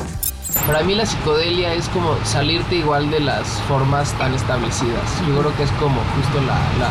Para 0.67 0.83
mí 0.85 0.95
la 0.95 1.05
psicodelia 1.05 1.75
es 1.75 1.87
como 1.91 2.17
salirte 2.25 2.77
igual 2.77 3.11
de 3.11 3.21
las 3.21 3.47
formas 3.69 4.11
tan 4.15 4.33
establecidas. 4.33 5.11
Yo 5.29 5.39
creo 5.39 5.55
que 5.59 5.65
es 5.65 5.71
como 5.73 6.01
justo 6.17 6.41
la, 6.47 6.57
la, 6.81 6.91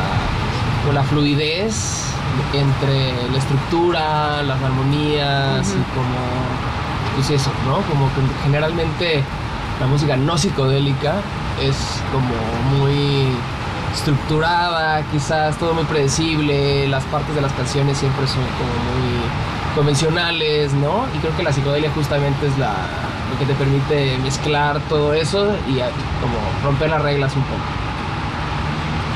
como 0.84 0.94
la 0.94 1.04
fluidez 1.06 2.04
entre 2.54 3.12
la 3.32 3.38
estructura, 3.40 4.44
las 4.44 4.62
armonías 4.62 5.68
y 5.68 5.82
como, 5.96 6.20
pues 7.16 7.32
eso, 7.32 7.50
¿no? 7.66 7.82
Como 7.90 8.06
que 8.14 8.22
generalmente 8.44 9.24
la 9.80 9.88
música 9.88 10.16
no 10.16 10.38
psicodélica 10.38 11.16
es 11.62 11.76
como 12.12 12.78
muy 12.80 13.28
estructurada, 13.94 15.02
quizás 15.12 15.58
todo 15.58 15.74
muy 15.74 15.86
predecible, 15.86 16.88
las 16.88 17.04
partes 17.06 17.34
de 17.36 17.42
las 17.42 17.52
canciones 17.54 17.98
siempre 17.98 18.28
son 18.28 18.42
como 18.58 18.72
muy 18.92 19.20
convencionales, 19.76 20.74
¿no? 20.74 21.06
Y 21.16 21.20
creo 21.20 21.36
que 21.36 21.44
la 21.44 21.52
psicodelia 21.52 21.90
justamente 21.92 22.48
es 22.48 22.58
la, 22.58 22.74
lo 23.32 23.40
que 23.40 23.46
te 23.46 23.54
permite 23.54 24.18
mezclar 24.24 24.80
todo 24.90 25.14
eso 25.14 25.54
y 25.68 25.80
a- 25.82 25.90
como 26.22 26.36
romper 26.64 26.90
las 26.90 27.02
reglas 27.02 27.36
un 27.36 27.44
poco. 27.44 27.62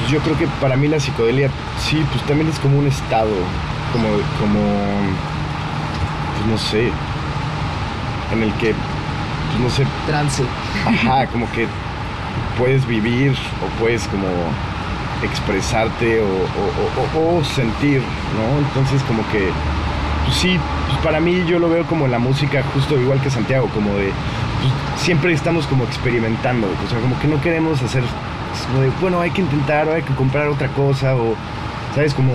Yo 0.10 0.20
creo 0.20 0.38
que 0.38 0.48
para 0.60 0.76
mí 0.76 0.88
la 0.88 1.00
psicodelia, 1.00 1.50
sí, 1.80 2.04
pues 2.12 2.24
también 2.26 2.50
es 2.50 2.58
como 2.60 2.80
un 2.80 2.88
estado, 2.88 3.30
como, 3.94 4.08
como, 4.40 4.60
pues 6.36 6.48
no 6.50 6.58
sé, 6.58 6.92
en 8.34 8.44
el 8.44 8.54
que, 8.54 8.74
no 9.62 9.70
sé, 9.70 9.86
Trance. 10.08 10.44
ajá, 10.86 11.28
como 11.28 11.50
que 11.52 11.68
puedes 12.58 12.86
vivir 12.88 13.36
o 13.66 13.80
puedes 13.80 14.04
como 14.08 14.28
expresarte 15.24 16.22
o, 16.22 16.26
o- 16.26 17.28
o- 17.36 17.40
o 17.40 17.44
sentir, 17.44 18.02
¿no? 18.38 18.60
Entonces 18.68 19.02
como 19.04 19.22
que, 19.32 19.50
pues 20.26 20.38
sí, 20.38 20.58
pues 20.88 20.98
para 21.00 21.20
mí 21.20 21.44
yo 21.48 21.60
lo 21.60 21.70
veo 21.70 21.86
como 21.86 22.08
la 22.08 22.20
música 22.20 22.64
justo 22.74 22.98
igual 22.98 23.20
que 23.22 23.30
Santiago, 23.30 23.68
como 23.74 23.92
de, 23.96 24.12
pues 24.62 25.02
siempre 25.02 25.34
estamos 25.34 25.66
como 25.68 25.84
experimentando, 25.84 26.68
o 26.68 26.90
sea, 26.90 27.00
como 27.00 27.18
que 27.20 27.28
no 27.28 27.42
queremos 27.42 27.82
hacer, 27.82 28.04
es 28.04 28.66
como 28.68 28.82
de, 28.82 28.92
bueno, 29.02 29.20
hay 29.22 29.32
que 29.32 29.42
intentar 29.42 29.88
o 29.88 29.94
hay 29.94 30.02
que 30.04 30.14
comprar 30.16 30.48
otra 30.48 30.68
cosa 30.70 31.16
o, 31.16 31.36
¿sabes? 31.96 32.14
Como 32.14 32.32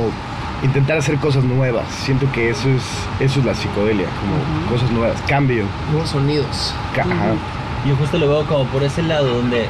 intentar 0.62 0.98
hacer 0.98 1.16
cosas 1.18 1.44
nuevas. 1.44 1.84
Siento 2.04 2.30
que 2.32 2.50
eso 2.50 2.68
es, 2.68 2.82
eso 3.20 3.40
es 3.40 3.46
la 3.46 3.54
psicodelia, 3.54 4.06
como 4.20 4.70
cosas 4.70 4.90
nuevas, 4.90 5.20
cambio. 5.28 5.64
Nuevos 5.90 6.10
sonidos. 6.10 6.74
ca- 6.94 7.02
ajá. 7.02 7.32
Yo 7.86 7.96
justo 7.96 8.16
lo 8.18 8.28
veo 8.28 8.46
como 8.46 8.64
por 8.66 8.82
ese 8.82 9.02
lado 9.02 9.26
donde 9.36 9.66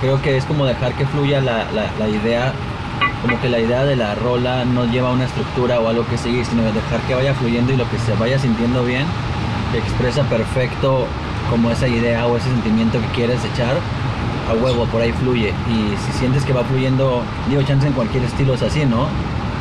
creo 0.00 0.20
que 0.22 0.36
es 0.36 0.44
como 0.44 0.66
dejar 0.66 0.92
que 0.94 1.06
fluya 1.06 1.40
la, 1.40 1.64
la- 1.72 1.90
la 1.98 2.08
idea, 2.08 2.52
como 3.22 3.40
que 3.40 3.48
la 3.48 3.58
idea 3.60 3.84
de 3.84 3.96
la 3.96 4.14
rola 4.16 4.64
no 4.64 4.84
lleva 4.86 5.10
una 5.12 5.24
estructura 5.24 5.78
o 5.80 5.88
algo 5.88 6.04
que 6.06 6.18
seguir, 6.18 6.44
sino 6.44 6.62
dejar 6.64 7.00
que 7.06 7.14
vaya 7.14 7.32
fluyendo 7.34 7.72
y 7.72 7.76
lo 7.76 7.88
que 7.88 7.98
se 7.98 8.12
vaya 8.14 8.38
sintiendo 8.38 8.84
bien, 8.84 9.04
que 9.72 9.78
expresa 9.78 10.22
perfecto 10.24 11.06
como 11.50 11.70
esa 11.70 11.86
idea 11.86 12.26
o 12.26 12.36
ese 12.36 12.48
sentimiento 12.48 12.98
que 13.00 13.06
quieres 13.14 13.38
echar, 13.54 13.76
a 14.50 14.52
huevo, 14.62 14.84
por 14.86 15.00
ahí 15.00 15.12
fluye. 15.12 15.50
Y 15.70 15.94
si 16.04 16.18
sientes 16.18 16.44
que 16.44 16.52
va 16.52 16.64
fluyendo, 16.64 17.22
digo, 17.48 17.62
chance 17.62 17.86
en 17.86 17.92
cualquier 17.92 18.24
estilo 18.24 18.54
es 18.54 18.62
así, 18.62 18.84
¿no? 18.84 19.06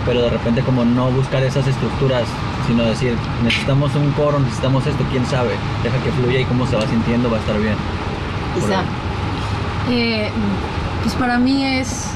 Pero 0.05 0.21
de 0.21 0.29
repente 0.29 0.61
como 0.61 0.83
no 0.83 1.09
buscar 1.11 1.43
esas 1.43 1.65
estructuras, 1.67 2.23
sino 2.67 2.83
decir, 2.83 3.15
necesitamos 3.43 3.95
un 3.95 4.11
coro, 4.11 4.39
necesitamos 4.39 4.85
esto, 4.85 5.03
quién 5.11 5.25
sabe, 5.25 5.55
deja 5.83 5.97
que 6.03 6.11
fluya 6.11 6.39
y 6.39 6.45
cómo 6.45 6.67
se 6.67 6.75
va 6.75 6.85
sintiendo 6.87 7.29
va 7.29 7.37
a 7.37 7.39
estar 7.39 7.57
bien. 7.59 7.75
Eh, 9.89 10.29
pues 11.01 11.15
para 11.15 11.37
mí 11.37 11.65
es 11.65 12.11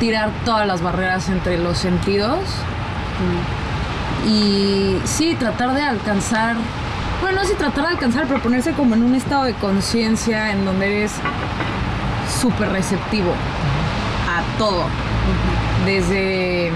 tirar 0.00 0.30
todas 0.44 0.66
las 0.66 0.82
barreras 0.82 1.28
entre 1.28 1.58
los 1.58 1.78
sentidos 1.78 2.38
y 4.26 4.96
sí, 5.04 5.36
tratar 5.38 5.74
de 5.74 5.82
alcanzar, 5.82 6.56
bueno, 7.20 7.44
sí 7.44 7.54
tratar 7.54 7.84
de 7.84 7.90
alcanzar, 7.92 8.26
pero 8.26 8.40
ponerse 8.40 8.72
como 8.72 8.94
en 8.94 9.02
un 9.02 9.14
estado 9.14 9.44
de 9.44 9.54
conciencia 9.54 10.52
en 10.52 10.64
donde 10.64 10.98
eres 10.98 11.12
súper 12.40 12.70
receptivo 12.70 13.32
a 14.28 14.58
todo, 14.58 14.84
desde 15.84 16.70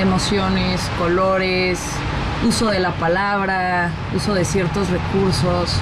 emociones, 0.00 0.80
colores, 0.98 1.80
uso 2.46 2.70
de 2.70 2.80
la 2.80 2.92
palabra, 2.92 3.90
uso 4.14 4.34
de 4.34 4.44
ciertos 4.44 4.88
recursos. 4.90 5.76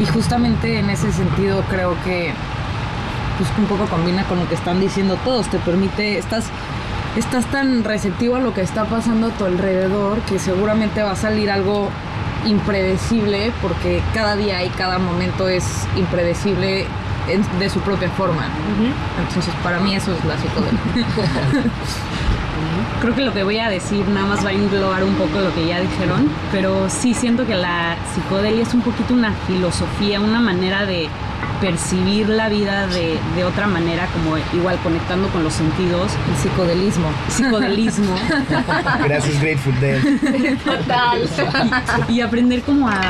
Y 0.00 0.06
justamente 0.06 0.78
en 0.78 0.90
ese 0.90 1.12
sentido 1.12 1.62
creo 1.68 1.96
que 2.04 2.32
pues 3.38 3.50
un 3.56 3.66
poco 3.66 3.86
combina 3.86 4.24
con 4.24 4.38
lo 4.38 4.48
que 4.48 4.54
están 4.54 4.80
diciendo 4.80 5.16
todos, 5.24 5.48
te 5.48 5.58
permite, 5.58 6.18
estás, 6.18 6.46
estás 7.16 7.46
tan 7.46 7.84
receptivo 7.84 8.36
a 8.36 8.40
lo 8.40 8.52
que 8.52 8.62
está 8.62 8.84
pasando 8.84 9.28
a 9.28 9.30
tu 9.30 9.44
alrededor 9.44 10.18
que 10.22 10.38
seguramente 10.38 11.02
va 11.02 11.12
a 11.12 11.16
salir 11.16 11.50
algo 11.50 11.88
impredecible 12.46 13.52
porque 13.62 14.02
cada 14.14 14.36
día 14.36 14.64
y 14.64 14.70
cada 14.70 14.98
momento 14.98 15.48
es 15.48 15.64
impredecible 15.96 16.86
en- 17.28 17.58
de 17.58 17.68
su 17.70 17.80
propia 17.80 18.10
forma. 18.10 18.44
Entonces 19.26 19.52
para 19.62 19.78
mí 19.80 19.94
eso 19.94 20.12
es 20.12 20.24
la 20.24 20.36
psicodelia. 20.36 20.78
Creo 23.00 23.14
que 23.14 23.22
lo 23.22 23.32
que 23.32 23.44
voy 23.44 23.58
a 23.58 23.68
decir 23.68 24.06
nada 24.08 24.26
más 24.26 24.44
va 24.44 24.48
a 24.48 24.52
englobar 24.52 25.04
un 25.04 25.14
poco 25.14 25.38
lo 25.40 25.54
que 25.54 25.66
ya 25.66 25.78
dijeron, 25.80 26.28
pero 26.50 26.88
sí 26.90 27.14
siento 27.14 27.46
que 27.46 27.54
la 27.54 27.94
psicodelia 28.12 28.62
es 28.62 28.74
un 28.74 28.80
poquito 28.82 29.14
una 29.14 29.32
filosofía, 29.46 30.20
una 30.20 30.40
manera 30.40 30.84
de 30.84 31.08
percibir 31.60 32.28
la 32.28 32.48
vida 32.48 32.86
de, 32.88 33.18
de 33.36 33.44
otra 33.44 33.66
manera, 33.68 34.06
como 34.06 34.36
igual 34.52 34.76
conectando 34.82 35.28
con 35.28 35.44
los 35.44 35.52
sentidos. 35.52 36.10
El 36.28 36.36
psicodelismo. 36.36 37.08
Psicodelismo. 37.28 38.14
Gracias 39.04 39.40
Grateful 39.40 39.78
Dead. 39.80 40.00
Total. 40.64 41.20
y 42.08 42.20
aprender 42.20 42.62
como 42.62 42.88
a 42.88 43.00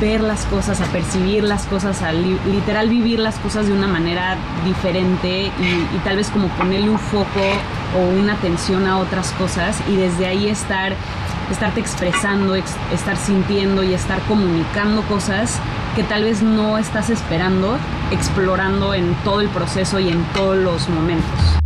ver 0.00 0.20
las 0.20 0.44
cosas, 0.46 0.80
a 0.80 0.84
percibir 0.86 1.42
las 1.44 1.64
cosas, 1.66 2.02
a 2.02 2.12
li- 2.12 2.38
literal 2.50 2.88
vivir 2.88 3.18
las 3.18 3.36
cosas 3.38 3.66
de 3.66 3.72
una 3.72 3.86
manera 3.86 4.36
diferente 4.64 5.46
y, 5.46 5.98
tal 6.04 6.16
vez 6.16 6.28
como 6.30 6.48
ponerle 6.48 6.90
un 6.90 6.98
foco 6.98 7.26
o 7.96 8.20
una 8.20 8.34
atención 8.34 8.86
a 8.86 8.98
otras 8.98 9.30
cosas 9.32 9.78
y 9.88 9.96
desde 9.96 10.26
ahí 10.26 10.48
estar 10.48 10.92
estarte 11.50 11.80
expresando, 11.80 12.54
ex- 12.56 12.74
estar 12.92 13.16
sintiendo 13.16 13.82
y 13.84 13.94
estar 13.94 14.20
comunicando 14.22 15.02
cosas 15.02 15.60
que 15.94 16.02
tal 16.02 16.24
vez 16.24 16.42
no 16.42 16.76
estás 16.76 17.08
esperando, 17.08 17.78
explorando 18.10 18.92
en 18.94 19.14
todo 19.24 19.40
el 19.40 19.48
proceso 19.48 19.98
y 20.00 20.08
en 20.10 20.22
todos 20.34 20.56
los 20.58 20.88
momentos. 20.88 21.58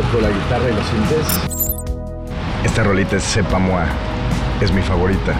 Toco 0.00 0.22
la 0.22 0.30
guitarra 0.30 0.70
y 0.70 0.74
los 0.74 0.86
sintes. 0.86 1.26
Esta 2.64 2.82
rolita 2.84 3.16
es 3.16 3.22
Sepa 3.22 3.58
Moi. 3.58 3.84
Es 4.62 4.72
mi 4.72 4.80
favorita. 4.80 5.34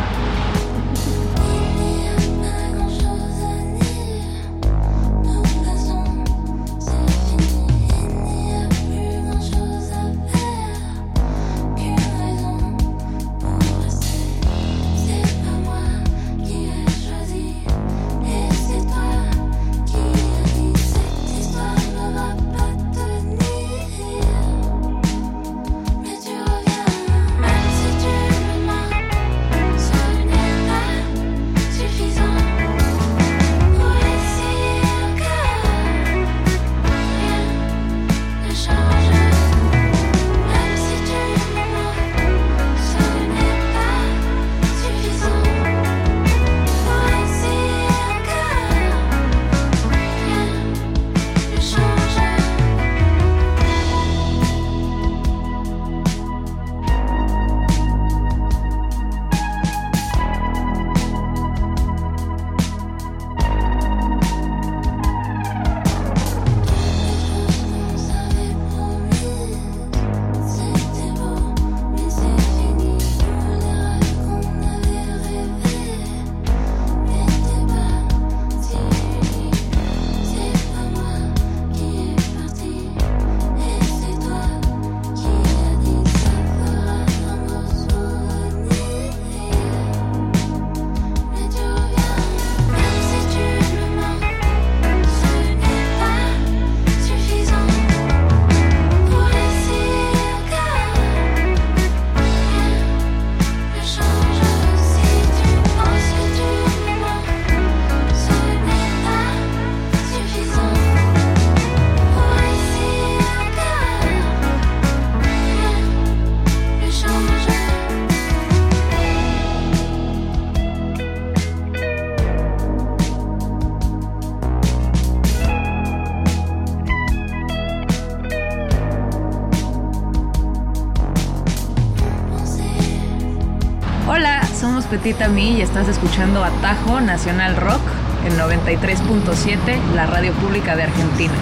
Petita 134.90 135.28
Mi 135.28 135.52
y 135.52 135.62
estás 135.62 135.86
escuchando 135.86 136.42
Atajo 136.42 137.00
Nacional 137.00 137.56
Rock 137.56 137.80
en 138.26 138.36
93.7, 138.36 139.78
la 139.94 140.06
radio 140.06 140.32
pública 140.32 140.74
de 140.74 140.82
Argentina. 140.82 141.32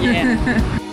Yeah. 0.00 0.87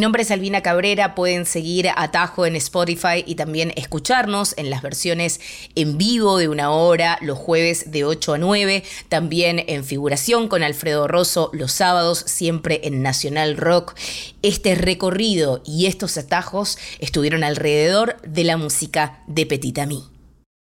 Nombre 0.00 0.22
es 0.22 0.30
Albina 0.30 0.62
Cabrera, 0.62 1.14
pueden 1.14 1.46
seguir 1.46 1.88
Atajo 1.94 2.46
en 2.46 2.56
Spotify 2.56 3.24
y 3.26 3.34
también 3.34 3.72
escucharnos 3.76 4.54
en 4.56 4.70
las 4.70 4.82
versiones 4.82 5.40
en 5.74 5.98
vivo 5.98 6.38
de 6.38 6.48
una 6.48 6.70
hora 6.70 7.18
los 7.20 7.38
jueves 7.38 7.90
de 7.90 8.04
8 8.04 8.34
a 8.34 8.38
9, 8.38 8.82
también 9.08 9.64
en 9.66 9.84
figuración 9.84 10.48
con 10.48 10.62
Alfredo 10.62 11.06
Rosso 11.06 11.50
los 11.52 11.72
sábados, 11.72 12.24
siempre 12.26 12.80
en 12.84 13.02
Nacional 13.02 13.56
Rock. 13.56 13.94
Este 14.42 14.74
recorrido 14.74 15.62
y 15.64 15.86
estos 15.86 16.16
atajos 16.16 16.78
estuvieron 16.98 17.44
alrededor 17.44 18.20
de 18.22 18.44
la 18.44 18.56
música 18.56 19.22
de 19.26 19.46
Petit 19.46 19.78
Ami. 19.78 20.09